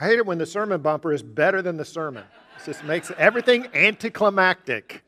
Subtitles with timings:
[0.00, 2.24] I hate it when the sermon bumper is better than the sermon.
[2.56, 5.02] It just makes everything anticlimactic.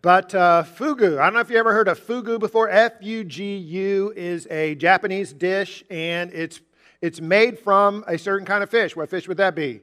[0.00, 2.70] But uh, fugu, I don't know if you ever heard of fugu before.
[2.70, 6.60] F U G U is a Japanese dish, and it's,
[7.02, 8.94] it's made from a certain kind of fish.
[8.94, 9.80] What fish would that be?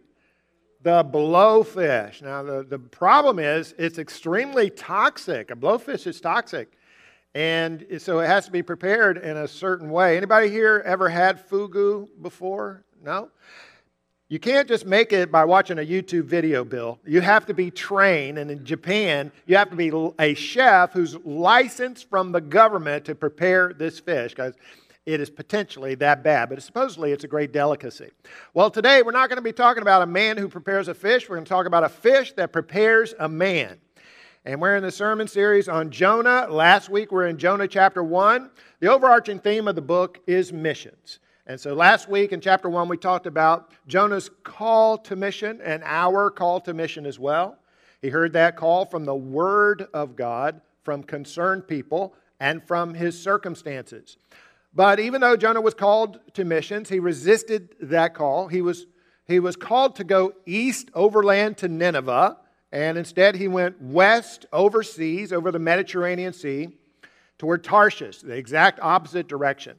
[0.83, 2.21] The blowfish.
[2.21, 5.51] Now, the, the problem is it's extremely toxic.
[5.51, 6.71] A blowfish is toxic.
[7.35, 10.15] And so it has to be prepared in a certain way.
[10.15, 12.85] Anybody here ever had fugu before?
[13.03, 13.29] No?
[14.29, 16.97] You can't just make it by watching a YouTube video, Bill.
[17.05, 21.15] You have to be trained, and in Japan, you have to be a chef who's
[21.17, 24.55] licensed from the government to prepare this fish because
[25.05, 26.49] it is potentially that bad.
[26.49, 28.09] But supposedly, it's a great delicacy.
[28.53, 31.29] Well, today, we're not going to be talking about a man who prepares a fish.
[31.29, 33.77] We're going to talk about a fish that prepares a man.
[34.45, 36.47] And we're in the sermon series on Jonah.
[36.49, 38.49] Last week, we're in Jonah chapter 1.
[38.79, 41.19] The overarching theme of the book is missions.
[41.45, 45.83] And so last week in chapter 1, we talked about Jonah's call to mission and
[45.83, 47.57] our call to mission as well.
[48.01, 53.21] He heard that call from the Word of God, from concerned people, and from his
[53.21, 54.15] circumstances.
[54.73, 58.47] But even though Jonah was called to missions, he resisted that call.
[58.47, 58.87] He was,
[59.25, 62.37] he was called to go east overland to Nineveh,
[62.71, 66.69] and instead he went west overseas over the Mediterranean Sea
[67.37, 69.77] toward Tarshish, the exact opposite direction.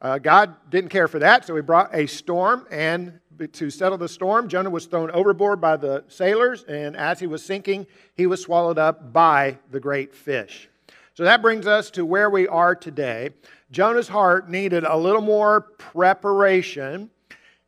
[0.00, 3.18] Uh, God didn't care for that, so he brought a storm, and
[3.52, 7.44] to settle the storm, Jonah was thrown overboard by the sailors, and as he was
[7.44, 10.68] sinking, he was swallowed up by the great fish.
[11.14, 13.30] So that brings us to where we are today.
[13.72, 17.10] Jonah's heart needed a little more preparation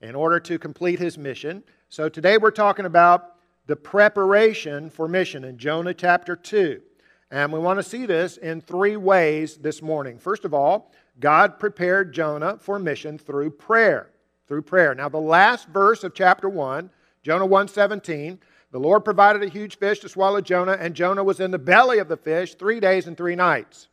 [0.00, 1.65] in order to complete his mission.
[1.89, 3.34] So today we're talking about
[3.67, 6.81] the preparation for mission in Jonah chapter 2.
[7.33, 10.19] And we want to see this in three ways this morning.
[10.19, 14.10] First of all, God prepared Jonah for mission through prayer.
[14.48, 14.94] Through prayer.
[14.94, 16.90] Now, the last verse of chapter 1,
[17.22, 18.40] Jonah 1:17,
[18.72, 21.98] the Lord provided a huge fish to swallow Jonah, and Jonah was in the belly
[21.98, 23.88] of the fish three days and three nights.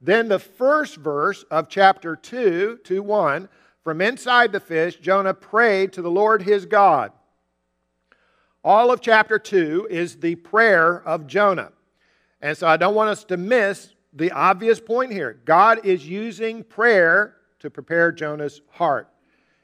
[0.00, 3.48] Then the first verse of chapter 2, 2 1,
[3.82, 7.12] from inside the fish, Jonah prayed to the Lord his God.
[8.62, 11.72] All of chapter 2 is the prayer of Jonah.
[12.42, 16.64] And so I don't want us to miss the obvious point here God is using
[16.64, 19.08] prayer to prepare Jonah's heart.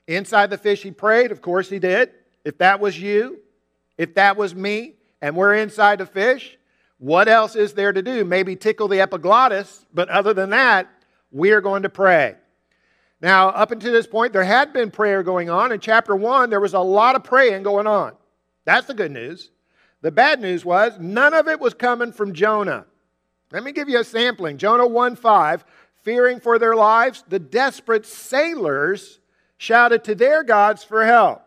[0.07, 1.33] Inside the fish, he prayed.
[1.33, 2.11] Of course, he did.
[2.45, 3.41] If that was you,
[3.99, 6.59] if that was me, and we're inside the fish,
[6.99, 8.25] what else is there to do?
[8.25, 10.89] Maybe tickle the epiglottis, but other than that,
[11.31, 12.37] we are going to pray.
[13.21, 15.73] Now, up until this point, there had been prayer going on.
[15.73, 18.13] In chapter 1, there was a lot of praying going on.
[18.65, 19.51] That's the good news.
[20.03, 22.85] The bad news was none of it was coming from Jonah.
[23.57, 24.59] Let me give you a sampling.
[24.59, 25.65] Jonah 1 5,
[26.03, 29.19] fearing for their lives, the desperate sailors
[29.57, 31.41] shouted to their gods for help.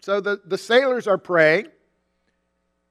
[0.00, 1.66] So the, the sailors are praying.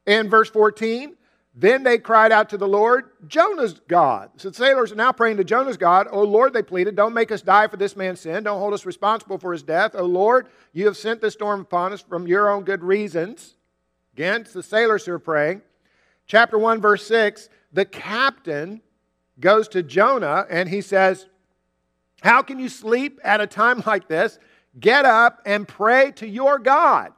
[0.06, 1.16] In verse 14,
[1.56, 4.30] then they cried out to the Lord, Jonah's God.
[4.38, 6.08] So the sailors are now praying to Jonah's God.
[6.12, 8.44] Oh Lord, they pleaded, don't make us die for this man's sin.
[8.44, 9.94] Don't hold us responsible for his death.
[9.96, 13.56] Oh Lord, you have sent this storm upon us from your own good reasons.
[14.14, 15.64] Again, it's the sailors who are praying.
[16.28, 18.82] Chapter 1, verse 6 the captain
[19.40, 21.28] goes to Jonah and he says,
[22.22, 24.40] How can you sleep at a time like this?
[24.80, 27.14] Get up and pray to your God.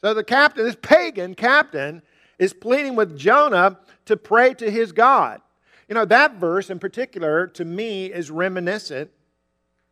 [0.00, 2.02] So the captain, this pagan captain,
[2.38, 5.40] is pleading with Jonah to pray to his God.
[5.88, 9.10] You know, that verse in particular to me is reminiscent.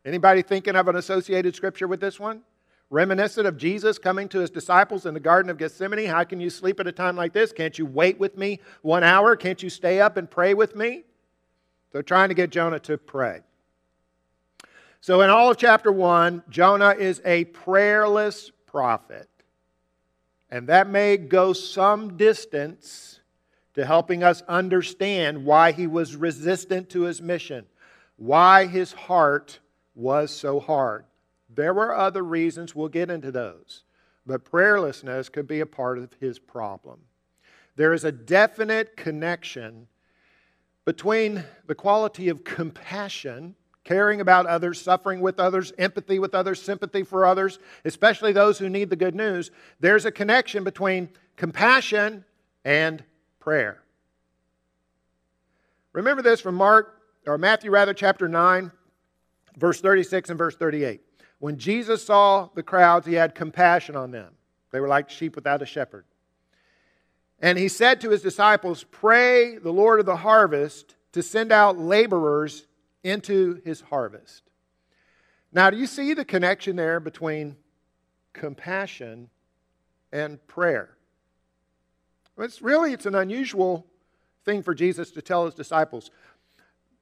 [0.03, 2.41] Anybody thinking of an associated scripture with this one?
[2.91, 6.05] Reminiscent of Jesus coming to his disciples in the Garden of Gethsemane.
[6.05, 7.51] How can you sleep at a time like this?
[7.51, 9.35] Can't you wait with me one hour?
[9.35, 11.05] Can't you stay up and pray with me?
[11.91, 13.41] So, trying to get Jonah to pray.
[14.99, 19.27] So, in all of chapter 1, Jonah is a prayerless prophet.
[20.49, 23.21] And that may go some distance
[23.73, 27.65] to helping us understand why he was resistant to his mission,
[28.17, 29.59] why his heart
[29.95, 31.05] was so hard.
[31.53, 33.83] There were other reasons, we'll get into those.
[34.25, 36.99] But prayerlessness could be a part of his problem.
[37.75, 39.87] There is a definite connection
[40.85, 47.03] between the quality of compassion, caring about others, suffering with others, empathy with others, sympathy
[47.03, 49.51] for others, especially those who need the good news.
[49.79, 52.25] There's a connection between compassion
[52.63, 53.03] and
[53.39, 53.81] prayer.
[55.93, 58.71] Remember this from Mark, or Matthew rather, chapter 9,
[59.57, 61.01] verse 36 and verse 38.
[61.41, 64.35] When Jesus saw the crowds, he had compassion on them.
[64.69, 66.05] They were like sheep without a shepherd.
[67.39, 71.79] And he said to his disciples, Pray the Lord of the harvest to send out
[71.79, 72.67] laborers
[73.03, 74.43] into his harvest.
[75.51, 77.55] Now, do you see the connection there between
[78.33, 79.31] compassion
[80.11, 80.95] and prayer?
[82.37, 83.87] It's really it's an unusual
[84.45, 86.11] thing for Jesus to tell his disciples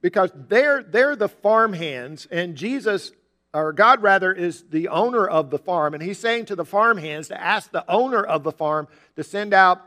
[0.00, 3.12] because they're, they're the farm hands, and Jesus,
[3.52, 5.94] or God rather, is the owner of the farm.
[5.94, 8.86] And he's saying to the farm hands to ask the owner of the farm
[9.16, 9.82] to send out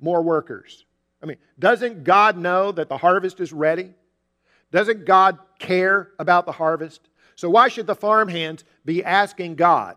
[0.00, 0.84] more workers.
[1.22, 3.94] I mean, doesn't God know that the harvest is ready?
[4.70, 7.08] Doesn't God care about the harvest?
[7.34, 9.96] So why should the farm hands be asking God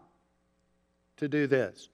[1.17, 1.89] to do this?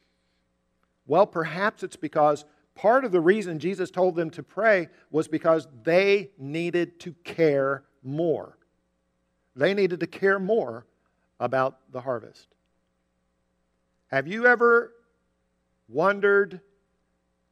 [1.07, 5.67] Well, perhaps it's because part of the reason Jesus told them to pray was because
[5.83, 8.57] they needed to care more.
[9.55, 10.85] They needed to care more
[11.41, 12.47] about the harvest.
[14.07, 14.93] Have you ever
[15.89, 16.61] wondered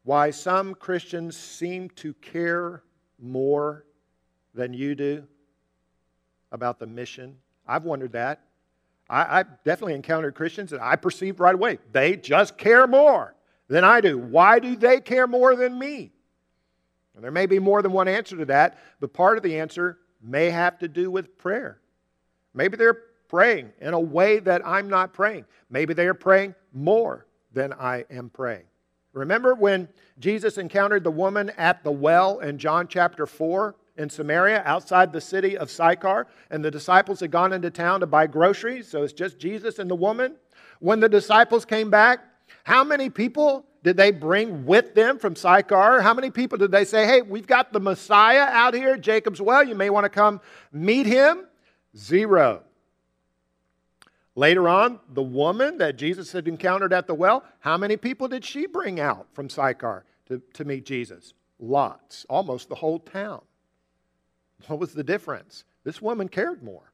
[0.03, 2.83] why some Christians seem to care
[3.19, 3.85] more
[4.53, 5.23] than you do
[6.51, 7.35] about the mission?
[7.67, 8.41] I've wondered that.
[9.09, 11.79] I, I definitely encountered Christians that I perceived right away.
[11.91, 13.35] They just care more
[13.67, 14.19] than I do.
[14.19, 16.11] Why do they care more than me?
[17.15, 19.97] And there may be more than one answer to that, but part of the answer
[20.21, 21.79] may have to do with prayer.
[22.53, 25.45] Maybe they're praying in a way that I'm not praying.
[25.69, 28.63] Maybe they are praying more than I am praying.
[29.13, 29.87] Remember when
[30.19, 35.21] Jesus encountered the woman at the well in John chapter 4 in Samaria outside the
[35.21, 39.13] city of Sychar, and the disciples had gone into town to buy groceries, so it's
[39.13, 40.35] just Jesus and the woman.
[40.79, 42.19] When the disciples came back,
[42.63, 46.01] how many people did they bring with them from Sychar?
[46.01, 49.67] How many people did they say, hey, we've got the Messiah out here Jacob's Well.
[49.67, 50.41] You may want to come
[50.71, 51.45] meet him?
[51.95, 52.63] Zero.
[54.39, 58.45] Later on, the woman that Jesus had encountered at the well, how many people did
[58.45, 61.33] she bring out from Sychar to, to meet Jesus?
[61.59, 63.41] Lots, almost the whole town.
[64.67, 65.65] What was the difference?
[65.83, 66.93] This woman cared more.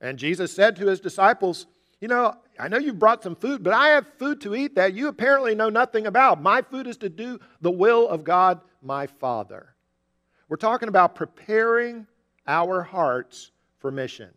[0.00, 1.66] And Jesus said to his disciples,
[2.00, 4.94] you know, I know you've brought some food, but I have food to eat that
[4.94, 6.40] you apparently know nothing about.
[6.40, 9.74] My food is to do the will of God, my Father.
[10.48, 12.06] We're talking about preparing
[12.46, 14.30] our hearts for mission.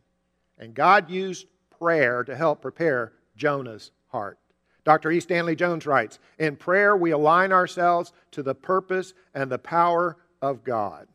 [0.59, 1.45] And God used
[1.79, 4.37] prayer to help prepare Jonah's heart.
[4.83, 5.11] Dr.
[5.11, 5.19] E.
[5.19, 10.63] Stanley Jones writes In prayer, we align ourselves to the purpose and the power of
[10.63, 11.07] God.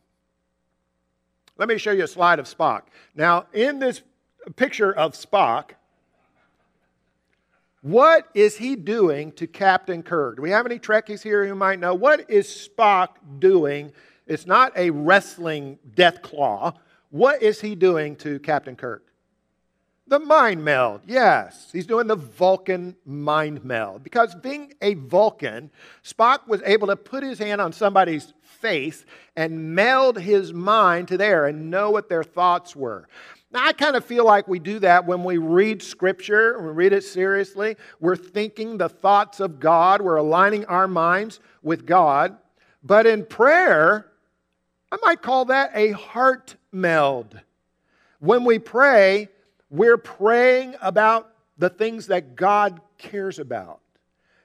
[1.58, 2.82] Let me show you a slide of Spock.
[3.14, 4.02] Now, in this
[4.56, 5.70] picture of Spock,
[7.82, 10.36] what is he doing to Captain Kirk?
[10.36, 11.94] Do we have any Trekkies here who might know?
[11.94, 13.92] What is Spock doing?
[14.26, 16.74] It's not a wrestling death claw.
[17.10, 19.11] What is he doing to Captain Kirk?
[20.06, 21.70] The mind meld, yes.
[21.72, 24.02] He's doing the Vulcan mind meld.
[24.02, 25.70] Because being a Vulcan,
[26.04, 29.06] Spock was able to put his hand on somebody's face
[29.36, 33.08] and meld his mind to there and know what their thoughts were.
[33.52, 36.92] Now, I kind of feel like we do that when we read Scripture, we read
[36.92, 37.76] it seriously.
[38.00, 42.36] We're thinking the thoughts of God, we're aligning our minds with God.
[42.82, 44.06] But in prayer,
[44.90, 47.38] I might call that a heart meld.
[48.20, 49.28] When we pray,
[49.72, 53.80] we're praying about the things that God cares about.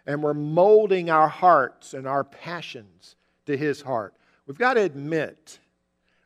[0.07, 4.13] And we're molding our hearts and our passions to His heart.
[4.47, 5.59] We've got to admit,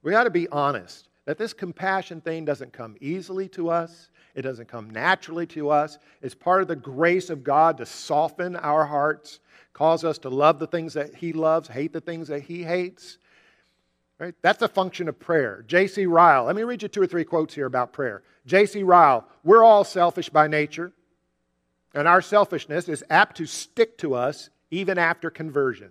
[0.03, 4.09] we've got to be honest that this compassion thing doesn't come easily to us.
[4.35, 5.97] It doesn't come naturally to us.
[6.21, 9.39] It's part of the grace of God to soften our hearts,
[9.73, 13.17] cause us to love the things that He loves, hate the things that He hates.
[14.21, 14.35] Right?
[14.43, 15.65] That's a function of prayer.
[15.65, 16.05] J.C.
[16.05, 18.21] Ryle, let me read you two or three quotes here about prayer.
[18.45, 18.83] J.C.
[18.83, 20.93] Ryle, we're all selfish by nature,
[21.95, 25.89] and our selfishness is apt to stick to us even after conversion.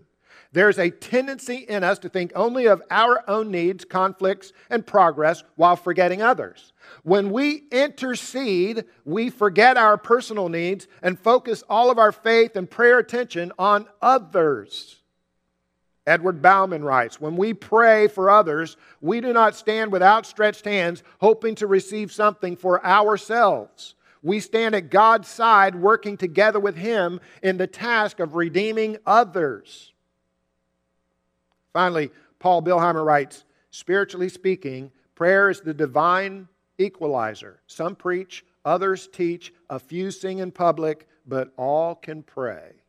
[0.53, 5.43] There's a tendency in us to think only of our own needs, conflicts, and progress
[5.57, 6.73] while forgetting others.
[7.03, 12.71] When we intercede, we forget our personal needs and focus all of our faith and
[12.71, 15.00] prayer attention on others.
[16.11, 21.05] Edward Bauman writes When we pray for others, we do not stand with outstretched hands
[21.21, 23.95] hoping to receive something for ourselves.
[24.21, 29.93] We stand at God's side, working together with Him in the task of redeeming others.
[31.73, 37.61] Finally, Paul Billheimer writes Spiritually speaking, prayer is the divine equalizer.
[37.69, 42.80] Some preach, others teach, a few sing in public, but all can pray.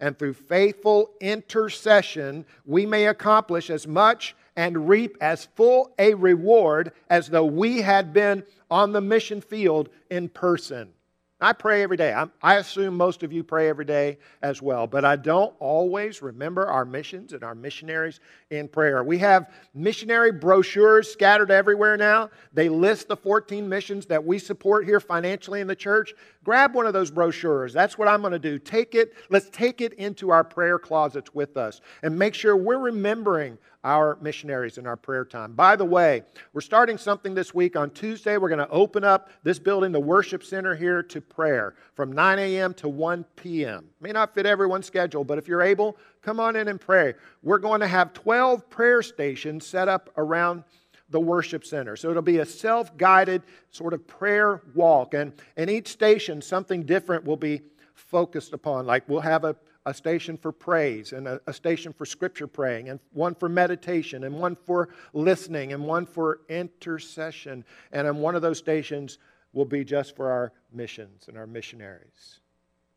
[0.00, 6.92] And through faithful intercession, we may accomplish as much and reap as full a reward
[7.10, 10.92] as though we had been on the mission field in person.
[11.38, 12.16] I pray every day.
[12.40, 16.66] I assume most of you pray every day as well, but I don't always remember
[16.66, 19.04] our missions and our missionaries in prayer.
[19.04, 22.30] We have missionary brochures scattered everywhere now.
[22.54, 26.14] They list the 14 missions that we support here financially in the church.
[26.42, 27.74] Grab one of those brochures.
[27.74, 28.58] That's what I'm going to do.
[28.58, 32.78] Take it, let's take it into our prayer closets with us and make sure we're
[32.78, 35.52] remembering our missionaries in our prayer time.
[35.52, 37.76] By the way, we're starting something this week.
[37.76, 41.76] On Tuesday, we're going to open up this building, the worship center here, to prayer
[41.94, 42.74] from 9 a.m.
[42.74, 43.86] to 1 p.m.
[44.00, 47.14] May not fit everyone's schedule, but if you're able, come on in and pray.
[47.44, 50.64] We're going to have 12 prayer stations set up around
[51.10, 51.94] the worship center.
[51.94, 55.14] So it'll be a self guided sort of prayer walk.
[55.14, 57.60] And in each station, something different will be
[57.94, 58.84] focused upon.
[58.84, 59.54] Like we'll have a
[59.86, 64.24] a station for praise and a, a, station for scripture praying and one for meditation
[64.24, 67.64] and one for listening and one for intercession.
[67.92, 69.18] And one of those stations
[69.52, 72.40] will be just for our missions and our missionaries.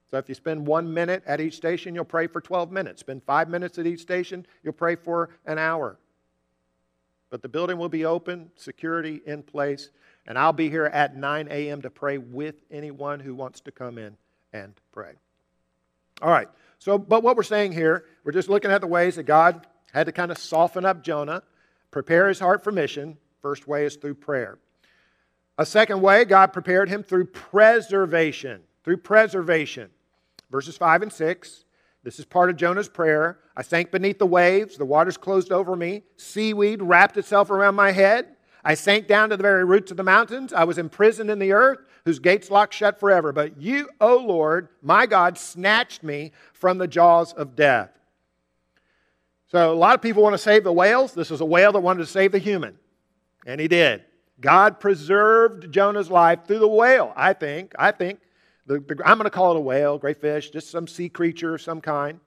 [0.10, 3.01] So if you spend one minute at each station you'll pray for 12 minutes.
[3.01, 6.00] Spend five minutes at each station you'll pray for an hour.
[7.29, 9.91] But the building will be open security in place
[10.25, 14.00] and i'll be here at 9 a.m to pray with anyone who wants to come
[14.00, 14.17] in
[14.53, 15.13] and pray.
[16.24, 19.24] All right so, but what we're saying here, we're just looking at the ways that
[19.24, 21.43] God had to kind of soften up Jonah,
[21.91, 23.17] prepare his heart for mission.
[23.41, 24.57] First way is through prayer.
[25.57, 28.62] A second way, God prepared him through preservation.
[28.86, 29.89] Through preservation.
[30.50, 31.65] Verses 5 and 6.
[32.03, 33.39] This is part of Jonah's prayer.
[33.57, 37.91] I sank beneath the waves, the waters closed over me, seaweed wrapped itself around my
[37.91, 38.38] head.
[38.63, 40.53] I sank down to the very roots of the mountains.
[40.53, 43.31] I was imprisoned in the earth, whose gates locked shut forever.
[43.31, 47.91] But you, O Lord, my God, snatched me from the jaws of death.
[49.49, 51.13] So a lot of people want to save the whales.
[51.13, 52.79] This is a whale that wanted to save the human,
[53.45, 54.03] and he did.
[54.41, 57.73] God preserved Jonah's life through the whale, I think.
[57.77, 58.21] I think.
[58.65, 61.53] The, the, I'm going to call it a whale, great fish, just some sea creature
[61.53, 62.19] of some kind.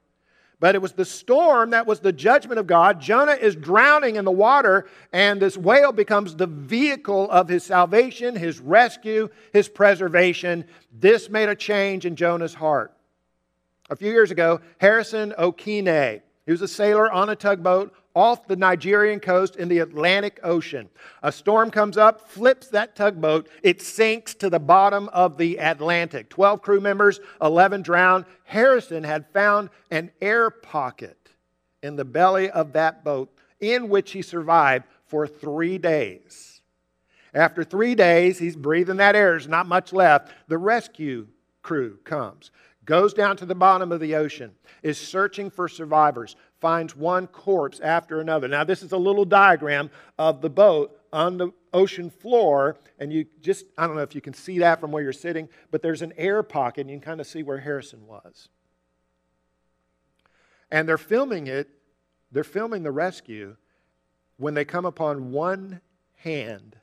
[0.63, 3.01] But it was the storm that was the judgment of God.
[3.01, 8.33] Jonah is drowning in the water, and this whale becomes the vehicle of his salvation,
[8.33, 10.63] his rescue, his preservation.
[10.97, 12.93] This made a change in Jonah's heart.
[13.89, 18.55] A few years ago, Harrison Okene, he was a sailor on a tugboat off the
[18.55, 20.89] Nigerian coast in the Atlantic Ocean.
[21.23, 26.29] A storm comes up, flips that tugboat, it sinks to the bottom of the Atlantic.
[26.29, 28.25] 12 crew members, 11 drowned.
[28.43, 31.17] Harrison had found an air pocket
[31.81, 36.61] in the belly of that boat in which he survived for three days.
[37.33, 40.31] After three days, he's breathing that air, there's not much left.
[40.47, 41.27] The rescue
[41.63, 42.51] crew comes,
[42.85, 47.79] goes down to the bottom of the ocean, is searching for survivors, finds one corpse
[47.79, 48.47] after another.
[48.47, 53.25] Now, this is a little diagram of the boat on the ocean floor, and you
[53.41, 56.01] just, I don't know if you can see that from where you're sitting, but there's
[56.01, 58.49] an air pocket, and you can kind of see where Harrison was.
[60.71, 61.69] And they're filming it,
[62.31, 63.55] they're filming the rescue
[64.37, 65.81] when they come upon one
[66.17, 66.75] hand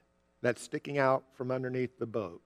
[0.43, 2.43] that's sticking out from underneath the boat,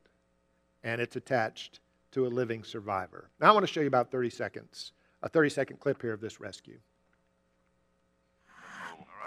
[0.82, 1.80] and it's attached
[2.14, 3.30] to a living survivor.
[3.40, 4.92] Now, I want to show you about 30 seconds,
[5.23, 6.78] a 30 second clip here of this rescue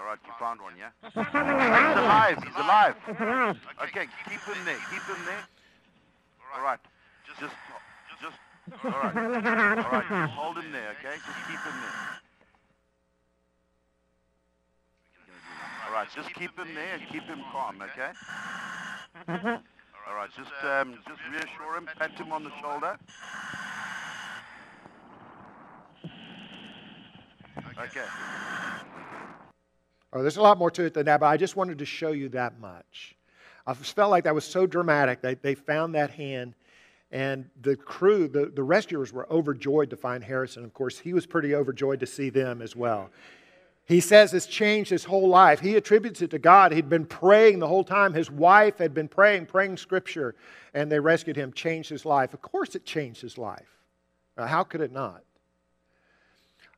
[0.08, 0.90] right, you found one, yeah?
[1.02, 1.16] he's
[2.00, 2.94] alive, he's alive.
[3.84, 5.44] Okay, keep him there, keep him there.
[6.56, 6.78] All right,
[7.26, 7.52] just,
[8.20, 8.36] just,
[8.84, 11.16] all right, all right, just hold him there, okay?
[11.16, 11.98] Just keep him there.
[15.86, 18.12] All right, just keep him there and keep him calm, okay?
[20.08, 22.96] All right, just, um, just reassure him, pat him on the shoulder.
[27.78, 28.06] Okay.
[30.12, 32.12] Oh, there's a lot more to it than that, but I just wanted to show
[32.12, 33.16] you that much.
[33.66, 35.20] I felt like that was so dramatic.
[35.20, 36.54] They, they found that hand,
[37.12, 40.64] and the crew, the, the rescuers, were overjoyed to find Harrison.
[40.64, 43.10] Of course, he was pretty overjoyed to see them as well.
[43.88, 45.60] He says it's changed his whole life.
[45.60, 46.72] He attributes it to God.
[46.72, 48.12] He'd been praying the whole time.
[48.12, 50.34] His wife had been praying, praying scripture,
[50.74, 52.34] and they rescued him, changed his life.
[52.34, 53.78] Of course, it changed his life.
[54.36, 55.24] how could it not?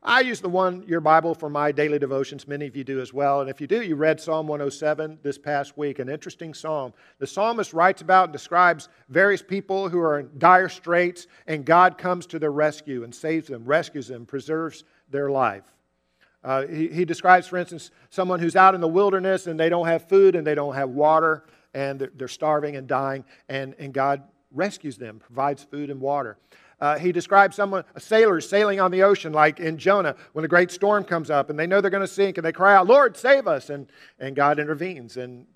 [0.04, 2.46] I use the one year Bible for my daily devotions.
[2.46, 3.40] Many of you do as well.
[3.40, 6.94] And if you do, you read Psalm 107 this past week, an interesting psalm.
[7.18, 11.98] The psalmist writes about and describes various people who are in dire straits, and God
[11.98, 15.64] comes to their rescue and saves them, rescues them, preserves their life.
[16.42, 19.86] Uh, he, he describes, for instance, someone who's out in the wilderness and they don't
[19.86, 21.44] have food and they don't have water
[21.74, 26.36] and they're, they're starving and dying, and, and God rescues them, provides food and water.
[26.80, 30.48] Uh, he describes someone, a sailor sailing on the ocean, like in Jonah, when a
[30.48, 32.86] great storm comes up and they know they're going to sink and they cry out,
[32.86, 33.68] Lord, save us.
[33.68, 35.18] And, and God intervenes.
[35.18, 35.46] And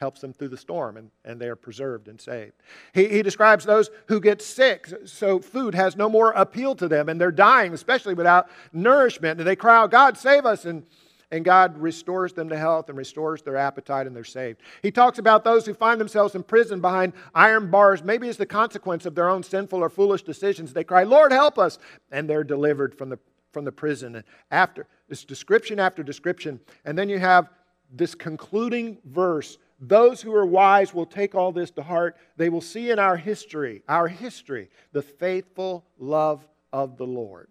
[0.00, 2.54] helps them through the storm and, and they are preserved and saved.
[2.94, 7.08] He, he describes those who get sick, so food has no more appeal to them
[7.08, 9.38] and they're dying, especially without nourishment.
[9.38, 10.64] And they cry out, God, save us.
[10.64, 10.84] And,
[11.30, 14.62] and God restores them to health and restores their appetite and they're saved.
[14.82, 18.46] He talks about those who find themselves in prison behind iron bars, maybe as the
[18.46, 20.72] consequence of their own sinful or foolish decisions.
[20.72, 21.78] They cry, Lord, help us.
[22.10, 23.18] And they're delivered from the,
[23.52, 24.16] from the prison.
[24.16, 27.50] And after this description after description, and then you have
[27.92, 32.16] this concluding verse those who are wise will take all this to heart.
[32.36, 37.48] They will see in our history, our history, the faithful love of the Lord.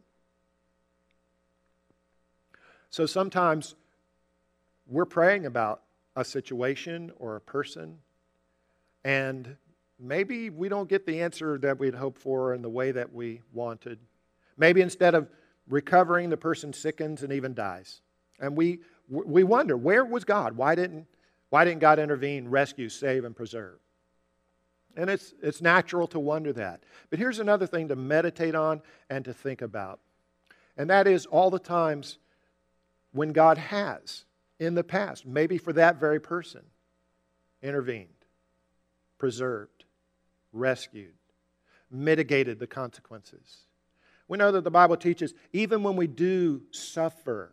[2.91, 3.75] So sometimes
[4.87, 5.81] we're praying about
[6.15, 7.97] a situation or a person,
[9.03, 9.55] and
[9.99, 13.41] maybe we don't get the answer that we'd hoped for in the way that we
[13.53, 13.99] wanted.
[14.57, 15.29] Maybe instead of
[15.67, 18.01] recovering, the person sickens and even dies.
[18.39, 20.57] And we, we wonder, where was God?
[20.57, 21.05] Why didn't
[21.49, 23.79] why didn't God intervene, rescue, save, and preserve?
[24.95, 26.83] And it's, it's natural to wonder that.
[27.09, 29.99] But here's another thing to meditate on and to think about.
[30.77, 32.17] And that is all the times
[33.11, 34.25] when God has,
[34.59, 36.61] in the past, maybe for that very person,
[37.61, 38.09] intervened,
[39.17, 39.85] preserved,
[40.53, 41.13] rescued,
[41.91, 43.65] mitigated the consequences.
[44.27, 47.51] We know that the Bible teaches even when we do suffer,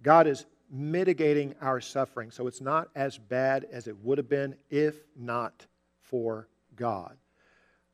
[0.00, 4.56] God is mitigating our suffering so it's not as bad as it would have been
[4.70, 5.66] if not
[6.00, 7.16] for God.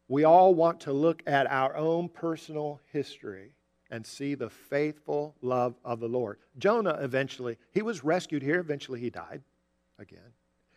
[0.06, 3.52] We all want to look at our own personal history
[3.90, 6.38] and see the faithful love of the Lord.
[6.58, 8.60] Jonah eventually, he was rescued here.
[8.60, 9.42] Eventually, he died
[9.98, 10.32] again.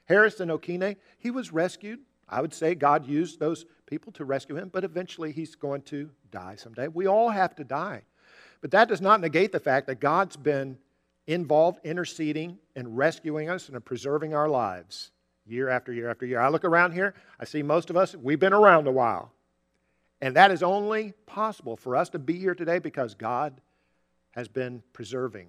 [0.05, 2.00] Harrison Okene, he was rescued.
[2.27, 6.10] I would say God used those people to rescue him, but eventually he's going to
[6.31, 6.88] die someday.
[6.88, 8.03] We all have to die.
[8.62, 10.77] But that does not negate the fact that God's been
[11.28, 15.12] involved interceding and rescuing us and preserving our lives
[15.46, 16.40] year after year after year.
[16.40, 19.32] I look around here, I see most of us, we've been around a while.
[20.22, 23.60] And that is only possible for us to be here today because God
[24.32, 25.48] has been preserving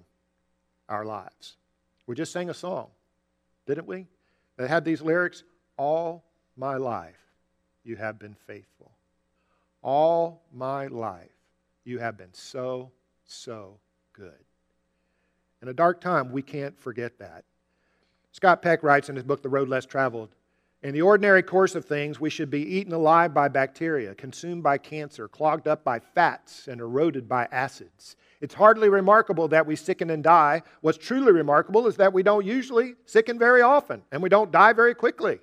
[0.89, 1.57] our lives.
[2.07, 2.89] We just sang a song,
[3.65, 4.07] didn't we?
[4.57, 5.43] That had these lyrics
[5.77, 6.23] All
[6.55, 7.17] my life
[7.83, 8.91] you have been faithful.
[9.81, 11.31] All my life
[11.83, 12.91] you have been so,
[13.25, 13.79] so
[14.13, 14.33] good.
[15.63, 17.45] In a dark time, we can't forget that.
[18.33, 20.35] Scott Peck writes in his book, The Road Less Traveled
[20.81, 24.77] In the ordinary course of things, we should be eaten alive by bacteria, consumed by
[24.77, 28.17] cancer, clogged up by fats, and eroded by acids.
[28.41, 30.63] It's hardly remarkable that we sicken and die.
[30.81, 34.73] What's truly remarkable is that we don't usually sicken very often, and we don't die
[34.73, 35.39] very quickly.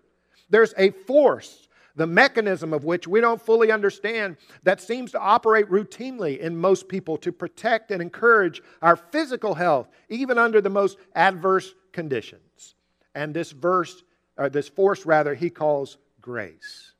[0.51, 5.69] There's a force the mechanism of which we don't fully understand, that seems to operate
[5.69, 10.99] routinely in most people to protect and encourage our physical health, even under the most
[11.15, 12.75] adverse conditions.
[13.15, 14.03] And this verse,
[14.37, 16.93] or this force rather, he calls grace.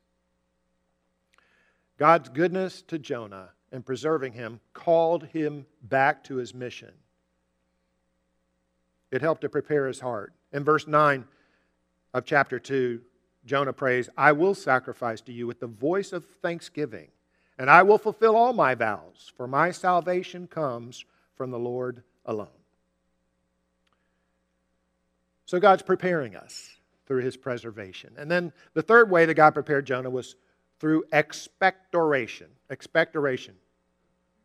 [1.99, 6.93] God's goodness to Jonah in preserving him called him back to his mission.
[9.11, 10.33] It helped to prepare his heart.
[10.53, 11.25] In verse 9
[12.15, 13.01] of chapter 2,
[13.45, 17.09] Jonah prays, I will sacrifice to you with the voice of thanksgiving,
[17.59, 21.05] and I will fulfill all my vows, for my salvation comes
[21.37, 22.49] from the Lord alone.
[25.47, 26.71] So God's preparing us
[27.07, 28.13] through his preservation.
[28.17, 30.37] And then the third way that God prepared Jonah was
[30.79, 32.47] through expectoration.
[32.71, 33.55] Expectoration.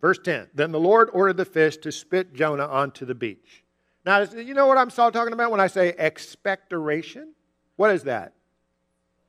[0.01, 3.63] Verse 10 Then the Lord ordered the fish to spit Jonah onto the beach.
[4.05, 7.33] Now, you know what I'm talking about when I say expectoration?
[7.75, 8.33] What is that?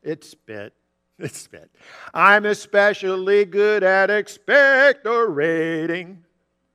[0.07, 0.73] It's spit.
[1.19, 1.71] It spit.
[2.13, 6.19] I'm especially good at expectorating.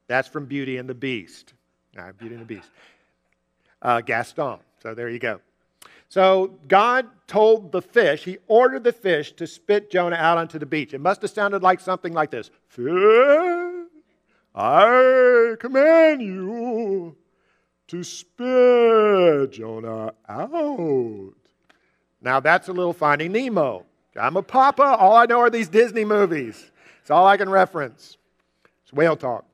[0.07, 1.53] That's from Beauty and the Beast.
[1.95, 2.71] Right, Beauty and the Beast.
[3.83, 4.57] Uh, Gaston.
[4.81, 5.39] So there you go.
[6.09, 10.65] So God told the fish, he ordered the fish to spit Jonah out onto the
[10.65, 10.93] beach.
[10.93, 12.83] It must have sounded like something like this Fish,
[14.55, 17.15] I command you
[17.87, 21.40] to spit Jonah out.
[22.21, 23.85] Now that's a little Finding Nemo.
[24.19, 24.83] I'm a papa.
[24.83, 26.71] All I know are these Disney movies.
[27.01, 28.17] It's all I can reference.
[28.83, 29.45] It's whale talk.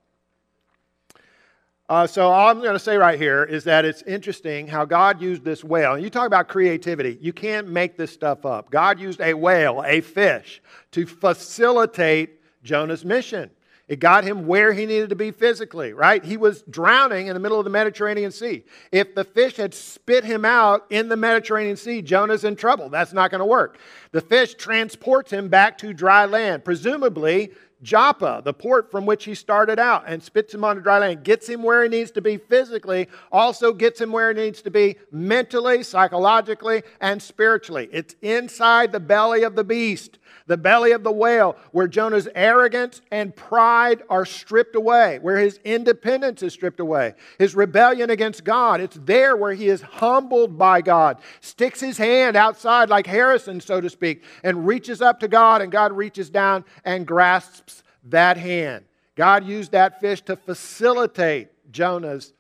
[1.90, 5.22] Uh, so all I'm going to say right here is that it's interesting how God
[5.22, 5.94] used this whale.
[5.94, 7.18] And you talk about creativity.
[7.22, 8.70] You can't make this stuff up.
[8.70, 13.50] God used a whale, a fish, to facilitate Jonah's mission.
[13.88, 16.24] It got him where he needed to be physically, right?
[16.24, 18.66] He was drowning in the middle of the Mediterranean Sea.
[18.92, 22.90] If the fish had spit him out in the Mediterranean Sea, Jonah's in trouble.
[22.90, 23.80] That's not going to work.
[24.12, 27.52] The fish transports him back to dry land, presumably
[27.84, 31.48] Joppa, the port from which he started out, and spits him on dry land, gets
[31.48, 34.96] him where he needs to be physically, also gets him where he needs to be
[35.12, 37.88] mentally, psychologically, and spiritually.
[37.92, 43.02] It's inside the belly of the beast the belly of the whale, where Jonah's arrogance
[43.12, 48.80] and pride are stripped away, where his independence is stripped away, his rebellion against God.
[48.80, 53.82] It's there where he is humbled by God, sticks his hand outside like Harrison, so
[53.82, 57.67] to speak, and reaches up to God, and God reaches down and grasps
[58.10, 58.86] that hand.
[59.16, 62.34] God used that fish to facilitate Jonah's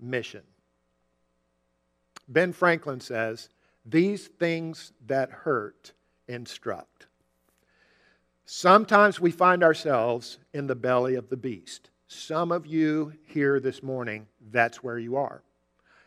[0.00, 0.42] mission.
[2.28, 3.48] Ben Franklin says,
[3.86, 5.92] These things that hurt
[6.26, 7.06] instruct.
[8.46, 11.90] Sometimes we find ourselves in the belly of the beast.
[12.08, 15.42] Some of you here this morning, that's where you are.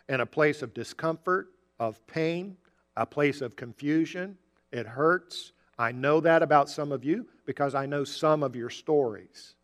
[0.08, 1.50] In a place of discomfort,
[1.80, 2.58] of pain,
[2.96, 4.38] a place of confusion.
[4.72, 5.52] It hurts.
[5.80, 9.56] I know that about some of you because I know some of your stories.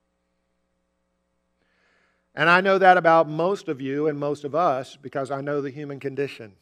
[2.33, 5.61] And I know that about most of you and most of us because I know
[5.61, 6.53] the human condition.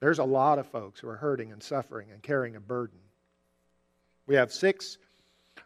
[0.00, 2.98] There's a lot of folks who are hurting and suffering and carrying a burden.
[4.26, 4.98] We have six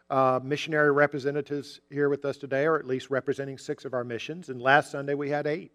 [0.09, 4.49] uh, missionary representatives here with us today, or at least representing six of our missions.
[4.49, 5.71] And last Sunday we had eight.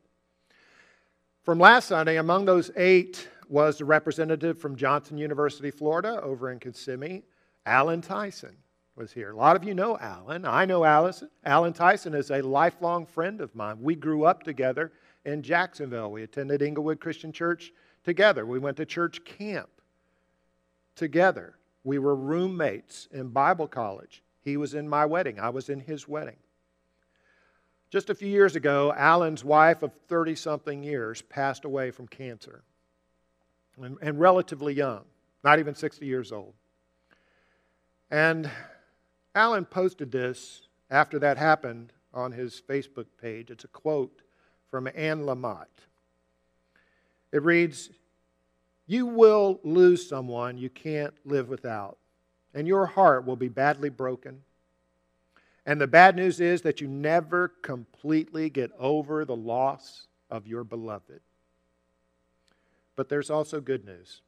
[1.42, 6.61] From last Sunday, among those eight was the representative from Johnson University, Florida, over in
[6.61, 7.24] Kissimmee,
[7.70, 8.56] Alan Tyson
[8.96, 9.30] was here.
[9.30, 10.44] A lot of you know Alan.
[10.44, 11.30] I know Allison.
[11.44, 13.78] Alan Tyson is a lifelong friend of mine.
[13.80, 14.90] We grew up together
[15.24, 16.11] in Jacksonville.
[16.11, 18.44] We attended Englewood Christian Church together.
[18.44, 19.68] We went to church camp
[20.96, 21.54] together.
[21.85, 24.24] We were roommates in Bible college.
[24.42, 26.38] He was in my wedding, I was in his wedding.
[27.88, 32.62] Just a few years ago, Alan's wife of 30 something years passed away from cancer,
[33.80, 35.04] and, and, relatively young,
[35.44, 36.54] not even 60 years old.
[38.11, 38.51] And
[39.35, 43.51] Alan posted this after that happened on his Facebook page.
[43.51, 44.23] It's a quote
[44.70, 45.66] from Anne Lamott.
[47.33, 47.90] It reads
[48.87, 51.96] you will lose someone you can't live without,
[52.53, 54.42] and your heart will be badly broken.
[55.64, 60.64] And the bad news is that you never completely get over the loss of your
[60.64, 61.20] beloved.
[62.96, 64.23] But there's also good news.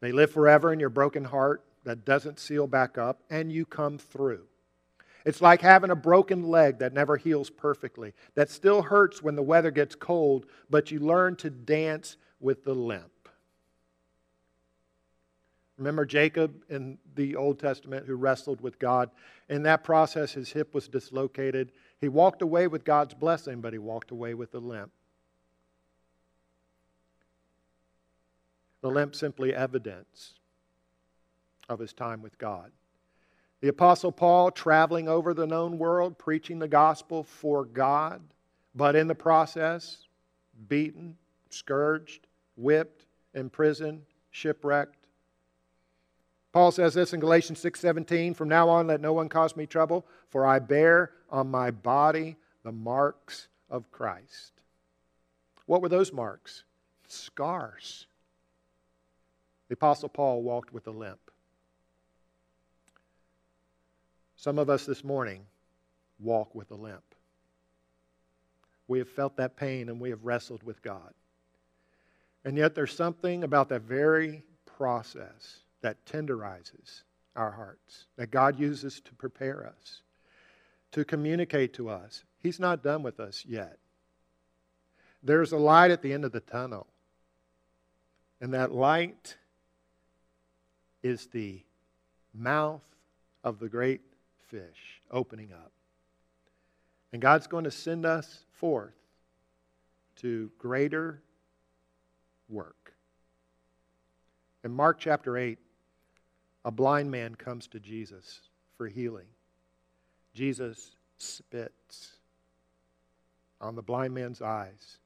[0.00, 3.98] They live forever in your broken heart that doesn't seal back up, and you come
[3.98, 4.46] through.
[5.24, 9.42] It's like having a broken leg that never heals perfectly, that still hurts when the
[9.42, 13.10] weather gets cold, but you learn to dance with the limp.
[15.78, 19.10] Remember Jacob in the Old Testament who wrestled with God?
[19.48, 21.72] In that process, his hip was dislocated.
[22.00, 24.92] He walked away with God's blessing, but he walked away with a limp.
[28.80, 30.34] The limp simply evidence
[31.72, 32.70] of his time with God.
[33.60, 38.22] The Apostle Paul traveling over the known world, preaching the gospel for God,
[38.74, 40.06] but in the process,
[40.68, 41.16] beaten,
[41.50, 45.02] scourged, whipped, imprisoned, shipwrecked
[46.52, 50.06] Paul says this in Galatians 6:17, "From now on let no one cause me trouble,
[50.28, 54.60] for I bear on my body the marks of Christ."
[55.64, 56.64] What were those marks?
[57.08, 58.06] Scars.
[59.68, 61.30] The apostle Paul walked with a limp.
[64.42, 65.46] Some of us this morning
[66.18, 67.14] walk with a limp.
[68.88, 71.14] We have felt that pain and we have wrestled with God.
[72.44, 77.02] And yet there's something about that very process that tenderizes
[77.36, 80.02] our hearts, that God uses to prepare us,
[80.90, 82.24] to communicate to us.
[82.40, 83.78] He's not done with us yet.
[85.22, 86.88] There's a light at the end of the tunnel,
[88.40, 89.36] and that light
[91.00, 91.62] is the
[92.34, 92.82] mouth
[93.44, 94.00] of the great
[94.52, 95.72] fish opening up.
[97.12, 98.94] And God's going to send us forth
[100.16, 101.22] to greater
[102.48, 102.94] work.
[104.62, 105.58] In Mark chapter 8,
[106.64, 108.40] a blind man comes to Jesus
[108.76, 109.26] for healing.
[110.34, 112.16] Jesus spits
[113.60, 114.98] on the blind man's eyes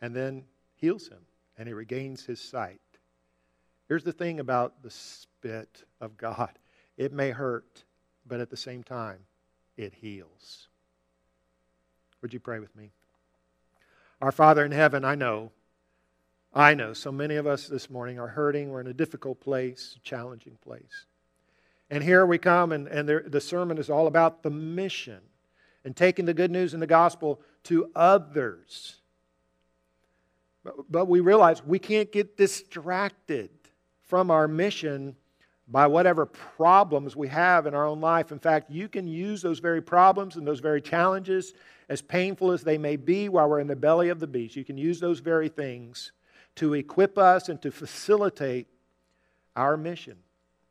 [0.00, 0.44] and then
[0.76, 1.20] heals him,
[1.56, 2.80] and he regains his sight.
[3.88, 6.50] Here's the thing about the spit of God
[6.96, 7.84] it may hurt,
[8.26, 9.18] but at the same time,
[9.76, 10.68] it heals.
[12.22, 12.90] Would you pray with me?
[14.20, 15.50] Our Father in heaven, I know
[16.54, 18.70] I know so many of us this morning are hurting.
[18.70, 21.06] We're in a difficult place, a challenging place.
[21.90, 25.20] And here we come, and, and there, the sermon is all about the mission
[25.84, 29.00] and taking the good news and the gospel to others.
[30.62, 33.50] But, but we realize we can't get distracted
[34.02, 35.16] from our mission
[35.66, 38.32] by whatever problems we have in our own life.
[38.32, 41.54] In fact, you can use those very problems and those very challenges,
[41.88, 44.64] as painful as they may be while we're in the belly of the beast, you
[44.64, 46.12] can use those very things
[46.56, 48.68] to equip us and to facilitate
[49.56, 50.16] our mission,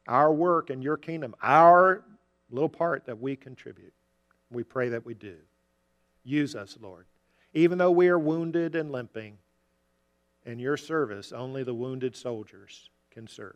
[0.07, 2.03] our work in your kingdom, our
[2.49, 3.93] little part that we contribute.
[4.51, 5.35] We pray that we do.
[6.23, 7.05] Use us, Lord.
[7.53, 9.37] Even though we are wounded and limping,
[10.45, 13.55] in your service, only the wounded soldiers can serve.